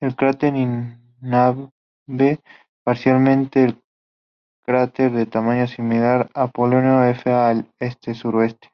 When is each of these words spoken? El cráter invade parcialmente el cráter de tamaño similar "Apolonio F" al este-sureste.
El 0.00 0.14
cráter 0.14 0.54
invade 0.54 2.40
parcialmente 2.84 3.64
el 3.64 3.82
cráter 4.64 5.10
de 5.10 5.26
tamaño 5.26 5.66
similar 5.66 6.30
"Apolonio 6.34 7.02
F" 7.02 7.32
al 7.32 7.68
este-sureste. 7.80 8.68